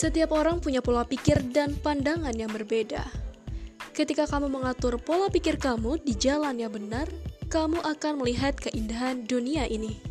Setiap 0.00 0.32
orang 0.32 0.64
punya 0.64 0.80
pola 0.80 1.04
pikir 1.04 1.52
dan 1.52 1.76
pandangan 1.76 2.32
yang 2.32 2.48
berbeda. 2.48 3.04
Ketika 3.92 4.24
kamu 4.24 4.48
mengatur 4.48 4.96
pola 4.96 5.28
pikir 5.28 5.60
kamu 5.60 6.00
di 6.00 6.16
jalan 6.16 6.56
yang 6.56 6.72
benar, 6.72 7.04
kamu 7.52 7.84
akan 7.84 8.24
melihat 8.24 8.56
keindahan 8.56 9.28
dunia 9.28 9.68
ini. 9.68 10.09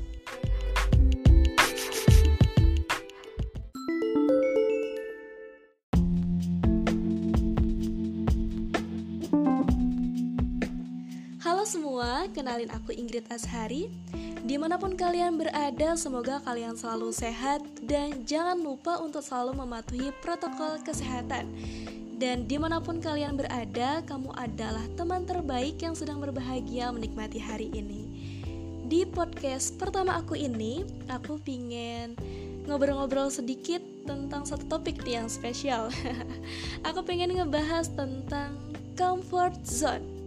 Semua, 11.69 12.25
kenalin 12.33 12.73
aku 12.73 12.97
Ingrid 12.97 13.29
Ashari. 13.29 13.93
Di 14.41 14.57
mana 14.57 14.81
pun 14.81 14.97
kalian 14.97 15.37
berada, 15.37 15.93
semoga 15.93 16.41
kalian 16.41 16.73
selalu 16.73 17.13
sehat 17.13 17.61
dan 17.85 18.25
jangan 18.25 18.57
lupa 18.57 18.97
untuk 18.97 19.21
selalu 19.21 19.53
mematuhi 19.53 20.09
protokol 20.17 20.81
kesehatan. 20.81 21.45
Dan 22.17 22.49
di 22.49 22.57
mana 22.57 22.81
pun 22.81 22.97
kalian 22.97 23.37
berada, 23.37 24.01
kamu 24.09 24.33
adalah 24.33 24.81
teman 24.97 25.29
terbaik 25.29 25.77
yang 25.77 25.93
sedang 25.93 26.17
berbahagia 26.17 26.89
menikmati 26.89 27.37
hari 27.37 27.69
ini. 27.69 28.01
Di 28.89 29.05
podcast 29.05 29.77
pertama 29.77 30.17
aku 30.17 30.33
ini, 30.33 30.81
aku 31.05 31.37
pingin 31.37 32.17
ngobrol-ngobrol 32.65 33.29
sedikit 33.29 33.85
tentang 34.09 34.41
satu 34.41 34.65
topik 34.65 35.05
yang 35.05 35.29
spesial. 35.29 35.93
aku 36.89 37.05
pengen 37.05 37.37
ngebahas 37.37 37.93
tentang 37.93 38.57
comfort 38.97 39.53
zone. 39.61 40.18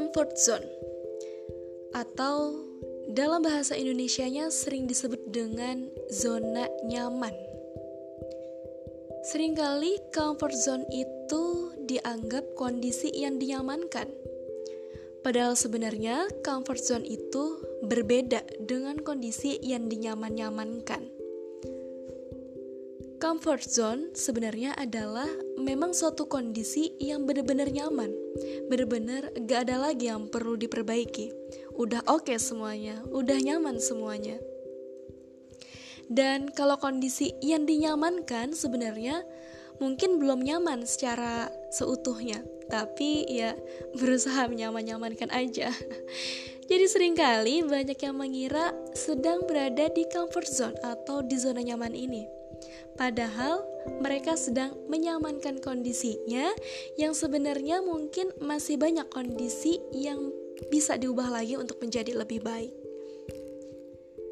Comfort 0.00 0.32
zone 0.40 0.64
atau 1.92 2.56
dalam 3.12 3.44
bahasa 3.44 3.76
Indonesianya 3.76 4.48
sering 4.48 4.88
disebut 4.88 5.28
dengan 5.28 5.92
zona 6.08 6.64
nyaman. 6.88 7.36
Seringkali 9.28 10.00
comfort 10.08 10.56
zone 10.56 10.88
itu 10.88 11.76
dianggap 11.84 12.56
kondisi 12.56 13.12
yang 13.12 13.36
dinyamankan. 13.36 14.08
Padahal 15.20 15.52
sebenarnya 15.52 16.32
comfort 16.40 16.80
zone 16.80 17.04
itu 17.04 17.60
berbeda 17.84 18.40
dengan 18.64 19.04
kondisi 19.04 19.60
yang 19.60 19.92
dinyaman-nyamankan. 19.92 21.12
Comfort 23.20 23.68
zone 23.68 24.16
sebenarnya 24.16 24.72
adalah 24.80 25.28
memang 25.60 25.92
suatu 25.92 26.24
kondisi 26.24 26.96
yang 26.96 27.28
benar-benar 27.28 27.68
nyaman, 27.68 28.16
benar-benar 28.70 29.34
gak 29.46 29.68
ada 29.68 29.76
lagi 29.90 30.08
yang 30.10 30.30
perlu 30.30 30.54
diperbaiki. 30.54 31.32
Udah 31.76 32.04
oke 32.06 32.30
okay 32.30 32.38
semuanya, 32.38 33.00
udah 33.10 33.38
nyaman 33.40 33.82
semuanya. 33.82 34.38
Dan 36.10 36.50
kalau 36.50 36.74
kondisi 36.78 37.30
yang 37.38 37.66
dinyamankan 37.66 38.50
sebenarnya 38.54 39.22
mungkin 39.78 40.18
belum 40.18 40.42
nyaman 40.42 40.82
secara 40.84 41.48
seutuhnya, 41.70 42.42
tapi 42.66 43.26
ya 43.30 43.54
berusaha 43.98 44.50
menyaman-nyamankan 44.50 45.30
aja. 45.30 45.70
Jadi 46.70 46.86
sering 46.86 47.18
kali 47.18 47.66
banyak 47.66 47.98
yang 47.98 48.14
mengira 48.14 48.70
sedang 48.94 49.42
berada 49.42 49.90
di 49.90 50.06
comfort 50.06 50.46
zone 50.46 50.78
atau 50.86 51.18
di 51.18 51.34
zona 51.34 51.66
nyaman 51.66 51.98
ini 51.98 52.40
Padahal 52.96 53.64
mereka 54.00 54.36
sedang 54.36 54.76
menyamankan 54.88 55.60
kondisinya 55.62 56.52
yang 57.00 57.16
sebenarnya 57.16 57.80
mungkin 57.80 58.32
masih 58.42 58.76
banyak 58.76 59.08
kondisi 59.08 59.80
yang 59.94 60.32
bisa 60.68 61.00
diubah 61.00 61.32
lagi 61.32 61.56
untuk 61.56 61.80
menjadi 61.80 62.12
lebih 62.12 62.44
baik. 62.44 62.72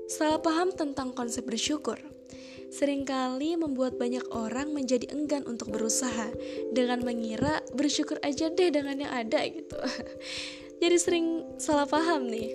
Salah 0.08 0.40
paham 0.40 0.72
tentang 0.72 1.12
konsep 1.12 1.44
bersyukur 1.44 2.00
sering 2.68 3.08
kali 3.08 3.56
membuat 3.56 3.96
banyak 3.96 4.24
orang 4.28 4.76
menjadi 4.76 5.08
enggan 5.12 5.44
untuk 5.48 5.72
berusaha 5.72 6.28
dengan 6.72 7.00
mengira 7.00 7.64
bersyukur 7.72 8.20
aja 8.20 8.52
deh 8.52 8.68
dengan 8.68 9.00
yang 9.00 9.12
ada 9.12 9.40
gitu. 9.48 9.76
Jadi 10.78 10.96
sering 10.98 11.26
salah 11.58 11.86
paham 11.90 12.30
nih. 12.30 12.54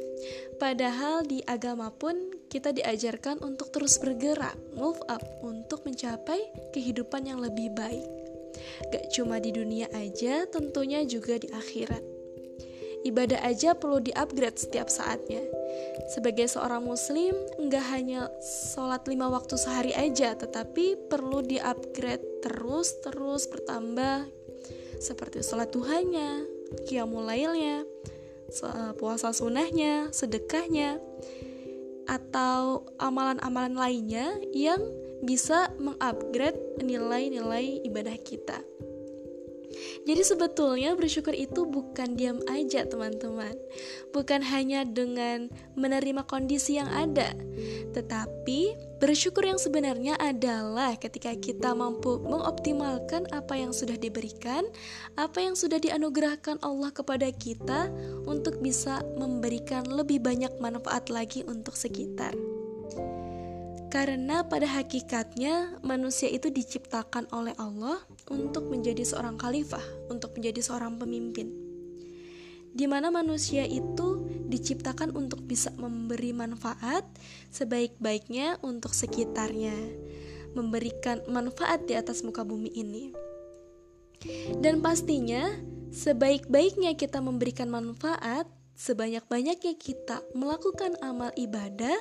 Padahal 0.56 1.28
di 1.28 1.44
agama 1.44 1.92
pun 1.92 2.16
kita 2.48 2.72
diajarkan 2.72 3.42
untuk 3.44 3.74
terus 3.74 4.00
bergerak, 4.00 4.56
move 4.78 5.02
up, 5.10 5.20
untuk 5.44 5.84
mencapai 5.84 6.40
kehidupan 6.72 7.28
yang 7.28 7.44
lebih 7.44 7.74
baik. 7.76 8.08
Gak 8.94 9.10
cuma 9.12 9.42
di 9.42 9.50
dunia 9.50 9.90
aja, 9.92 10.46
tentunya 10.48 11.02
juga 11.04 11.42
di 11.42 11.50
akhirat. 11.50 12.14
Ibadah 13.04 13.44
aja 13.44 13.76
perlu 13.76 14.00
di-upgrade 14.00 14.56
setiap 14.56 14.88
saatnya. 14.88 15.44
Sebagai 16.16 16.48
seorang 16.48 16.88
muslim, 16.88 17.36
nggak 17.60 17.86
hanya 17.92 18.32
sholat 18.72 19.04
lima 19.12 19.28
waktu 19.28 19.60
sehari 19.60 19.92
aja, 19.92 20.32
tetapi 20.40 21.12
perlu 21.12 21.44
di-upgrade 21.44 22.24
terus-terus 22.48 23.52
bertambah. 23.52 24.24
Seperti 25.04 25.44
sholat 25.44 25.76
duhanya, 25.76 26.48
qiyamul 26.88 27.28
lailnya, 27.28 27.84
puasa 29.00 29.34
sunnahnya, 29.34 30.14
sedekahnya, 30.14 31.02
atau 32.06 32.84
amalan-amalan 33.00 33.76
lainnya 33.80 34.28
yang 34.52 34.80
bisa 35.24 35.72
mengupgrade 35.80 36.60
nilai-nilai 36.84 37.80
ibadah 37.88 38.18
kita. 38.20 38.60
Jadi 40.04 40.22
sebetulnya 40.22 40.94
bersyukur 40.94 41.34
itu 41.34 41.66
bukan 41.66 42.16
diam 42.16 42.40
aja 42.50 42.86
teman-teman. 42.86 43.54
Bukan 44.14 44.46
hanya 44.46 44.86
dengan 44.86 45.50
menerima 45.74 46.22
kondisi 46.30 46.78
yang 46.78 46.86
ada 46.94 47.34
Tetapi 47.98 48.78
bersyukur 49.02 49.42
yang 49.42 49.58
sebenarnya 49.58 50.14
adalah 50.22 50.94
ketika 51.02 51.34
kita 51.34 51.74
mampu 51.74 52.22
mengoptimalkan 52.22 53.26
apa 53.34 53.58
yang 53.58 53.74
sudah 53.74 53.98
diberikan 53.98 54.70
Apa 55.18 55.42
yang 55.42 55.58
sudah 55.58 55.82
dianugerahkan 55.82 56.62
Allah 56.62 56.94
kepada 56.94 57.26
kita 57.34 57.90
Untuk 58.30 58.62
bisa 58.62 59.02
memberikan 59.18 59.82
lebih 59.90 60.22
banyak 60.22 60.54
manfaat 60.62 61.10
lagi 61.10 61.42
untuk 61.50 61.74
sekitar 61.74 62.38
karena 63.94 64.42
pada 64.42 64.66
hakikatnya 64.66 65.78
manusia 65.86 66.26
itu 66.26 66.50
diciptakan 66.50 67.30
oleh 67.30 67.54
Allah 67.62 68.02
untuk 68.26 68.66
menjadi 68.66 69.06
seorang 69.06 69.38
khalifah, 69.38 70.10
untuk 70.10 70.34
menjadi 70.34 70.66
seorang 70.66 70.98
pemimpin. 70.98 71.54
Di 72.74 72.90
mana 72.90 73.14
manusia 73.14 73.70
itu 73.70 74.26
diciptakan 74.50 75.14
untuk 75.14 75.46
bisa 75.46 75.70
memberi 75.78 76.34
manfaat 76.34 77.06
sebaik-baiknya 77.54 78.58
untuk 78.66 78.98
sekitarnya, 78.98 79.78
memberikan 80.58 81.22
manfaat 81.30 81.86
di 81.86 81.94
atas 81.94 82.26
muka 82.26 82.42
bumi 82.42 82.74
ini. 82.74 83.14
Dan 84.58 84.82
pastinya, 84.82 85.54
sebaik-baiknya 85.94 86.98
kita 86.98 87.22
memberikan 87.22 87.70
manfaat, 87.70 88.50
sebanyak-banyaknya 88.84 89.80
kita 89.80 90.20
melakukan 90.36 91.00
amal 91.00 91.32
ibadah 91.40 91.96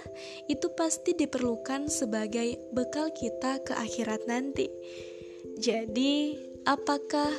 itu 0.50 0.66
pasti 0.74 1.14
diperlukan 1.14 1.86
sebagai 1.86 2.58
bekal 2.74 3.14
kita 3.14 3.62
ke 3.62 3.70
akhirat 3.70 4.26
nanti. 4.26 4.66
Jadi, 5.62 6.34
apakah 6.66 7.30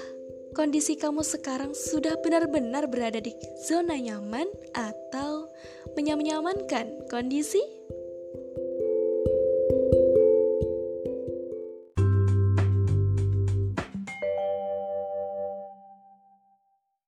kondisi 0.56 0.96
kamu 0.96 1.28
sekarang 1.28 1.76
sudah 1.76 2.16
benar-benar 2.24 2.88
berada 2.88 3.20
di 3.20 3.36
zona 3.68 4.00
nyaman 4.00 4.48
atau 4.72 5.52
menyamankan 6.00 7.04
kondisi? 7.12 7.60